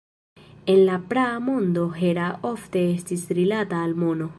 [0.75, 4.29] En la praa mondo Hera ofte estis rilata al mono.